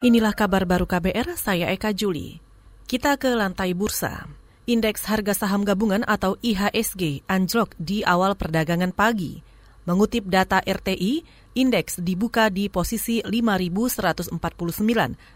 [0.00, 2.40] Inilah kabar baru KBR, saya Eka Juli.
[2.88, 4.32] Kita ke lantai bursa.
[4.64, 9.44] Indeks harga saham gabungan atau IHSG anjlok di awal perdagangan pagi.
[9.90, 11.26] Mengutip data RTI,
[11.58, 14.38] indeks dibuka di posisi 5.149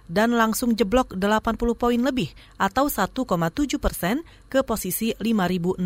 [0.06, 3.26] dan langsung jeblok 80 poin lebih atau 1,7
[3.82, 5.82] persen ke posisi 5.060.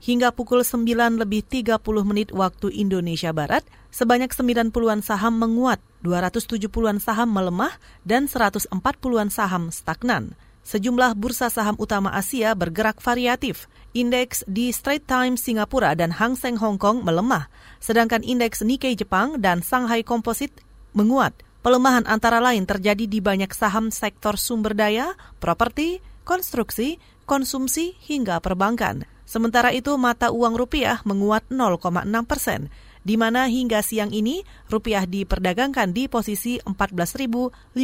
[0.00, 3.60] Hingga pukul 9 lebih 30 menit waktu Indonesia Barat,
[3.92, 7.76] sebanyak 90-an saham menguat, 270-an saham melemah,
[8.08, 10.32] dan 140-an saham stagnan.
[10.68, 13.72] Sejumlah bursa saham utama Asia bergerak variatif.
[13.96, 17.48] Indeks di Straits Times Singapura dan Hang Seng Hong Kong melemah,
[17.80, 20.60] sedangkan indeks Nikkei Jepang dan Shanghai Composite
[20.92, 21.32] menguat.
[21.64, 29.08] Pelemahan antara lain terjadi di banyak saham sektor sumber daya, properti, konstruksi, konsumsi, hingga perbankan.
[29.24, 31.80] Sementara itu mata uang rupiah menguat 0,6
[32.28, 32.68] persen
[33.08, 37.80] di mana hingga siang ini rupiah diperdagangkan di posisi 14.590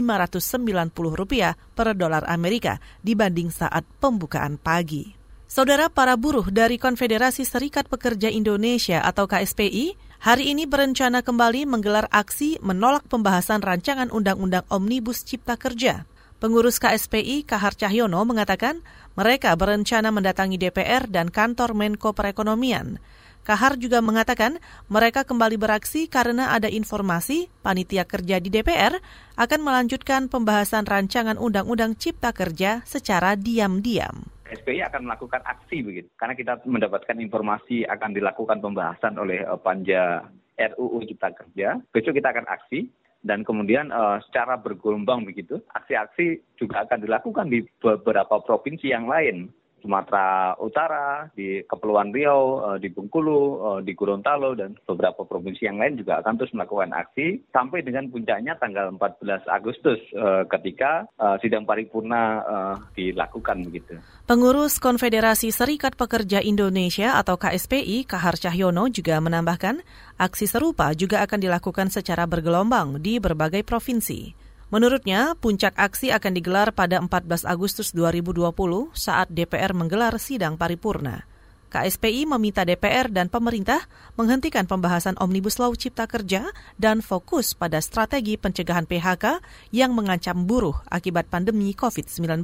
[1.17, 5.17] rupiah per dolar Amerika dibanding saat pembukaan pagi.
[5.49, 12.05] Saudara para buruh dari Konfederasi Serikat Pekerja Indonesia atau KSPI hari ini berencana kembali menggelar
[12.13, 16.05] aksi menolak pembahasan rancangan Undang-Undang Omnibus Cipta Kerja.
[16.43, 18.85] Pengurus KSPI Kahar Cahyono mengatakan
[19.17, 23.01] mereka berencana mendatangi DPR dan kantor Menko Perekonomian.
[23.45, 24.57] Kahar juga mengatakan
[24.89, 28.97] mereka kembali beraksi karena ada informasi panitia kerja di DPR
[29.37, 34.25] akan melanjutkan pembahasan rancangan Undang-Undang Cipta Kerja secara diam-diam.
[34.49, 40.25] SPI akan melakukan aksi begitu karena kita mendapatkan informasi akan dilakukan pembahasan oleh uh, panja
[40.57, 41.77] RUU Cipta Kerja.
[41.93, 42.89] Besok kita akan aksi
[43.29, 49.53] dan kemudian uh, secara bergelombang begitu aksi-aksi juga akan dilakukan di beberapa provinsi yang lain
[49.85, 55.77] Sumatera Utara, di Kepulauan Riau, eh, di Bengkulu, eh, di Gorontalo, dan beberapa provinsi yang
[55.77, 61.05] lain juga akan terus melakukan aksi sampai dengan puncaknya tanggal 14 Agustus eh, ketika
[61.43, 62.47] sidang paripurna
[62.95, 63.99] dilakukan begitu.
[64.25, 69.83] Pengurus Konfederasi Serikat Pekerja Indonesia atau KSPI, Kahar Cahyono juga menambahkan,
[70.17, 74.44] aksi serupa juga akan dilakukan secara bergelombang di berbagai provinsi.
[74.75, 78.51] Menurutnya, puncak aksi akan digelar pada 14 Agustus 2020
[78.91, 81.31] saat DPR menggelar sidang paripurna.
[81.71, 83.87] KSPI meminta DPR dan pemerintah
[84.19, 89.39] menghentikan pembahasan Omnibus Law Cipta Kerja dan fokus pada strategi pencegahan PHK
[89.71, 92.43] yang mengancam buruh akibat pandemi COVID-19.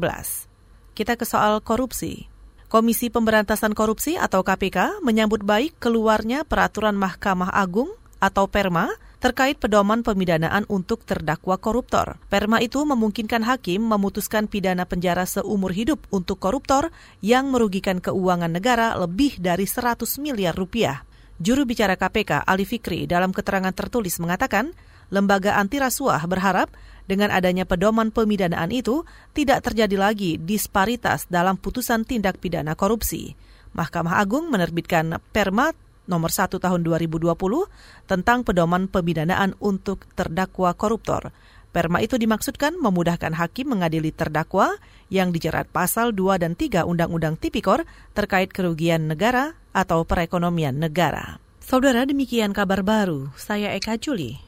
[0.95, 2.31] Kita ke soal korupsi.
[2.71, 7.91] Komisi Pemberantasan Korupsi atau KPK menyambut baik keluarnya peraturan Mahkamah Agung
[8.23, 12.17] atau PERMA terkait pedoman pemidanaan untuk terdakwa koruptor.
[12.33, 16.89] Perma itu memungkinkan hakim memutuskan pidana penjara seumur hidup untuk koruptor
[17.21, 21.05] yang merugikan keuangan negara lebih dari 100 miliar rupiah.
[21.37, 24.73] Juru bicara KPK Ali Fikri dalam keterangan tertulis mengatakan,
[25.13, 26.73] lembaga anti rasuah berharap
[27.05, 29.05] dengan adanya pedoman pemidanaan itu
[29.37, 33.37] tidak terjadi lagi disparitas dalam putusan tindak pidana korupsi.
[33.73, 35.71] Mahkamah Agung menerbitkan perma
[36.11, 37.31] nomor 1 tahun 2020
[38.11, 41.31] tentang pedoman pemidanaan untuk terdakwa koruptor.
[41.71, 44.75] Perma itu dimaksudkan memudahkan hakim mengadili terdakwa
[45.07, 51.39] yang dijerat pasal 2 dan 3 Undang-Undang Tipikor terkait kerugian negara atau perekonomian negara.
[51.63, 54.43] Saudara demikian kabar baru, saya Eka Juli.